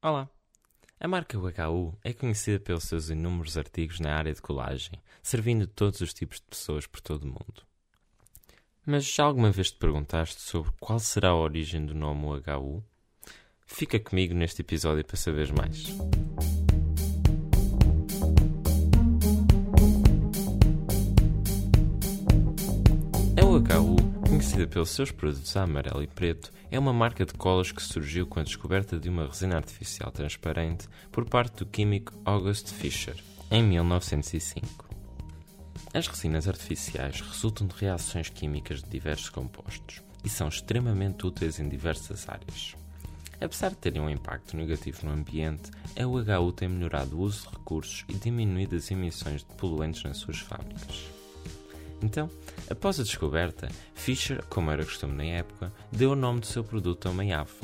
Olá! 0.00 0.30
A 1.00 1.08
marca 1.08 1.36
UHU 1.36 1.98
é 2.04 2.12
conhecida 2.12 2.60
pelos 2.60 2.84
seus 2.84 3.10
inúmeros 3.10 3.58
artigos 3.58 3.98
na 3.98 4.14
área 4.14 4.32
de 4.32 4.40
colagem, 4.40 4.92
servindo 5.20 5.66
todos 5.66 6.00
os 6.00 6.14
tipos 6.14 6.36
de 6.38 6.46
pessoas 6.46 6.86
por 6.86 7.00
todo 7.00 7.24
o 7.24 7.26
mundo. 7.26 7.66
Mas 8.86 9.04
já 9.04 9.24
alguma 9.24 9.50
vez 9.50 9.72
te 9.72 9.76
perguntaste 9.76 10.40
sobre 10.40 10.70
qual 10.78 11.00
será 11.00 11.30
a 11.30 11.36
origem 11.36 11.84
do 11.84 11.96
nome 11.96 12.26
UHU? 12.26 12.84
Fica 13.66 13.98
comigo 13.98 14.34
neste 14.34 14.62
episódio 14.62 15.04
para 15.04 15.16
saberes 15.16 15.50
mais. 15.50 15.88
Conhecida 24.58 24.74
pelos 24.74 24.90
seus 24.90 25.12
produtos 25.12 25.56
amarelo 25.56 26.02
e 26.02 26.08
preto, 26.08 26.50
é 26.68 26.76
uma 26.76 26.92
marca 26.92 27.24
de 27.24 27.32
colas 27.32 27.70
que 27.70 27.80
surgiu 27.80 28.26
com 28.26 28.40
a 28.40 28.42
descoberta 28.42 28.98
de 28.98 29.08
uma 29.08 29.24
resina 29.24 29.54
artificial 29.54 30.10
transparente 30.10 30.88
por 31.12 31.24
parte 31.24 31.58
do 31.58 31.66
químico 31.66 32.12
August 32.24 32.72
Fischer, 32.72 33.14
em 33.52 33.62
1905. 33.62 34.88
As 35.94 36.08
resinas 36.08 36.48
artificiais 36.48 37.20
resultam 37.20 37.68
de 37.68 37.76
reações 37.76 38.30
químicas 38.30 38.82
de 38.82 38.90
diversos 38.90 39.28
compostos 39.28 40.02
e 40.24 40.28
são 40.28 40.48
extremamente 40.48 41.24
úteis 41.24 41.60
em 41.60 41.68
diversas 41.68 42.28
áreas. 42.28 42.74
Apesar 43.40 43.68
de 43.68 43.76
terem 43.76 44.02
um 44.02 44.10
impacto 44.10 44.56
negativo 44.56 45.06
no 45.06 45.12
ambiente, 45.12 45.70
a 45.96 46.04
UHU 46.04 46.50
tem 46.50 46.68
melhorado 46.68 47.16
o 47.16 47.20
uso 47.20 47.42
de 47.42 47.54
recursos 47.56 48.04
e 48.08 48.14
diminuído 48.14 48.74
as 48.74 48.90
emissões 48.90 49.44
de 49.44 49.54
poluentes 49.54 50.02
nas 50.02 50.16
suas 50.16 50.40
fábricas. 50.40 51.17
Então, 52.02 52.30
após 52.70 53.00
a 53.00 53.02
descoberta, 53.02 53.68
Fischer, 53.94 54.44
como 54.46 54.70
era 54.70 54.84
costume 54.84 55.14
na 55.14 55.24
época, 55.24 55.72
deu 55.90 56.12
o 56.12 56.16
nome 56.16 56.40
do 56.40 56.46
seu 56.46 56.62
produto 56.62 57.06
a 57.06 57.10
uma 57.10 57.22
ave. 57.22 57.54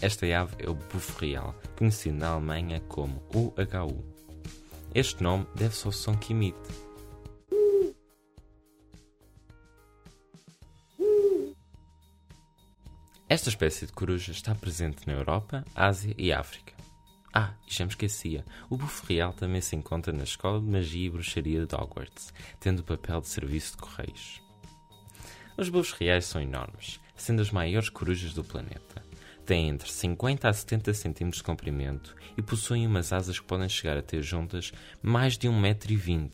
Esta 0.00 0.26
ave 0.26 0.56
é 0.58 0.68
o 0.68 0.74
bufo 0.74 1.18
real, 1.18 1.54
conhecido 1.76 2.18
na 2.18 2.28
Alemanha 2.28 2.80
como 2.80 3.22
UHU. 3.34 4.04
Este 4.94 5.22
nome 5.22 5.46
deve-se 5.54 5.86
ao 5.86 5.92
som 5.92 6.16
que 6.16 6.32
emite. 6.32 6.86
Esta 13.28 13.48
espécie 13.48 13.86
de 13.86 13.92
coruja 13.92 14.30
está 14.30 14.54
presente 14.54 15.06
na 15.06 15.14
Europa, 15.14 15.64
Ásia 15.74 16.14
e 16.16 16.32
África. 16.32 16.72
Ah, 17.38 17.52
e 17.68 17.74
já 17.74 17.84
me 17.84 17.90
esquecia. 17.90 18.46
O 18.70 18.78
bufo 18.78 19.04
real 19.04 19.30
também 19.30 19.60
se 19.60 19.76
encontra 19.76 20.10
na 20.10 20.24
Escola 20.24 20.58
de 20.58 20.64
Magia 20.64 21.06
e 21.06 21.10
Bruxaria 21.10 21.66
de 21.66 21.74
Hogwarts, 21.74 22.32
tendo 22.58 22.78
o 22.78 22.82
papel 22.82 23.20
de 23.20 23.28
serviço 23.28 23.72
de 23.72 23.82
correios. 23.82 24.40
Os 25.54 25.68
bufos 25.68 25.92
reais 25.92 26.24
são 26.24 26.40
enormes, 26.40 26.98
sendo 27.14 27.42
as 27.42 27.50
maiores 27.50 27.90
corujas 27.90 28.32
do 28.32 28.42
planeta. 28.42 29.04
Têm 29.44 29.68
entre 29.68 29.92
50 29.92 30.48
a 30.48 30.52
70 30.54 30.94
cm 30.94 31.28
de 31.28 31.42
comprimento 31.42 32.16
e 32.38 32.40
possuem 32.40 32.86
umas 32.86 33.12
asas 33.12 33.38
que 33.38 33.44
podem 33.44 33.68
chegar 33.68 33.98
a 33.98 34.02
ter 34.02 34.22
juntas 34.22 34.72
mais 35.02 35.36
de 35.36 35.46
1,20m. 35.46 36.30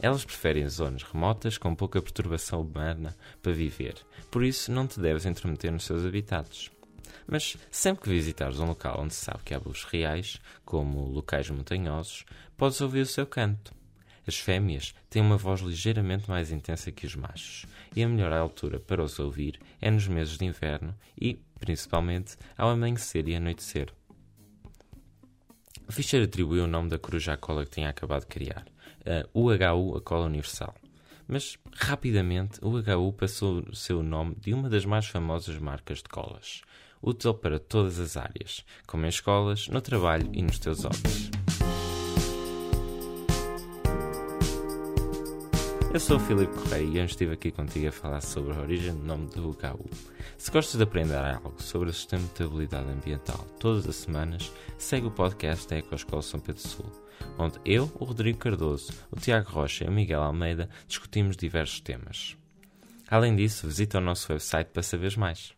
Elas 0.00 0.24
preferem 0.24 0.66
zonas 0.70 1.02
remotas 1.02 1.58
com 1.58 1.74
pouca 1.74 2.00
perturbação 2.00 2.62
humana 2.62 3.14
para 3.42 3.52
viver, 3.52 3.96
por 4.30 4.42
isso 4.42 4.72
não 4.72 4.86
te 4.86 4.98
deves 4.98 5.26
intrometer 5.26 5.70
nos 5.70 5.84
seus 5.84 6.06
habitats. 6.06 6.70
Mas 7.30 7.58
sempre 7.70 8.04
que 8.04 8.08
visitares 8.08 8.58
um 8.58 8.66
local 8.66 9.00
onde 9.00 9.12
se 9.12 9.26
sabe 9.26 9.44
que 9.44 9.52
há 9.52 9.60
búhos 9.60 9.84
reais, 9.84 10.40
como 10.64 11.06
locais 11.06 11.50
montanhosos, 11.50 12.24
podes 12.56 12.80
ouvir 12.80 13.02
o 13.02 13.06
seu 13.06 13.26
canto. 13.26 13.74
As 14.26 14.38
fêmeas 14.38 14.94
têm 15.10 15.20
uma 15.20 15.36
voz 15.36 15.60
ligeiramente 15.60 16.28
mais 16.28 16.50
intensa 16.50 16.90
que 16.90 17.06
os 17.06 17.14
machos, 17.14 17.66
e 17.94 18.02
a 18.02 18.08
melhor 18.08 18.32
altura 18.32 18.80
para 18.80 19.02
os 19.02 19.18
ouvir 19.18 19.60
é 19.80 19.90
nos 19.90 20.08
meses 20.08 20.38
de 20.38 20.44
inverno 20.46 20.94
e, 21.20 21.34
principalmente, 21.60 22.36
ao 22.56 22.70
amanhecer 22.70 23.28
e 23.28 23.36
anoitecer. 23.36 23.92
Fischer 25.90 26.22
atribuiu 26.22 26.64
o 26.64 26.66
nome 26.66 26.88
da 26.88 26.98
coruja 26.98 27.34
à 27.34 27.36
cola 27.36 27.64
que 27.64 27.72
tinha 27.72 27.88
acabado 27.88 28.20
de 28.22 28.26
criar, 28.26 28.66
a 29.06 29.26
UHU, 29.32 29.96
a 29.96 30.00
cola 30.00 30.26
universal. 30.26 30.74
Mas, 31.26 31.58
rapidamente, 31.74 32.58
o 32.62 32.68
UHU 32.68 33.12
passou 33.12 33.60
o 33.60 33.74
seu 33.74 34.02
nome 34.02 34.34
de 34.36 34.52
uma 34.52 34.68
das 34.68 34.84
mais 34.84 35.06
famosas 35.06 35.58
marcas 35.58 35.98
de 35.98 36.08
colas, 36.08 36.62
útil 37.02 37.34
para 37.34 37.58
todas 37.58 37.98
as 37.98 38.16
áreas, 38.16 38.64
como 38.86 39.04
em 39.04 39.08
escolas, 39.08 39.68
no 39.68 39.80
trabalho 39.80 40.28
e 40.32 40.42
nos 40.42 40.58
teus 40.58 40.84
hobbies. 40.84 41.30
Eu 45.90 45.98
sou 45.98 46.18
o 46.18 46.20
Filipe 46.20 46.52
Correia 46.52 46.84
e 46.84 46.90
hoje 46.90 47.06
estive 47.06 47.32
aqui 47.32 47.50
contigo 47.50 47.88
a 47.88 47.92
falar 47.92 48.20
sobre 48.20 48.52
a 48.52 48.60
origem 48.60 48.94
do 48.94 49.04
nome 49.04 49.26
do 49.30 49.50
UKU. 49.50 49.88
Se 50.36 50.50
gostas 50.50 50.76
de 50.76 50.82
aprender 50.82 51.16
algo 51.16 51.54
sobre 51.62 51.88
a 51.88 51.92
sustentabilidade 51.94 52.90
ambiental 52.90 53.38
todas 53.58 53.88
as 53.88 53.96
semanas, 53.96 54.52
segue 54.76 55.06
o 55.06 55.10
podcast 55.10 55.66
da 55.66 55.78
Ecoescola 55.78 56.20
São 56.20 56.38
Pedro 56.38 56.60
Sul, 56.60 56.92
onde 57.38 57.58
eu, 57.64 57.90
o 57.98 58.04
Rodrigo 58.04 58.38
Cardoso, 58.38 58.92
o 59.10 59.18
Tiago 59.18 59.50
Rocha 59.50 59.84
e 59.84 59.88
o 59.88 59.92
Miguel 59.92 60.22
Almeida 60.22 60.68
discutimos 60.86 61.38
diversos 61.38 61.80
temas. 61.80 62.36
Além 63.10 63.34
disso, 63.34 63.66
visita 63.66 63.96
o 63.96 64.02
nosso 64.02 64.30
website 64.30 64.70
para 64.70 64.82
saberes 64.82 65.16
mais. 65.16 65.57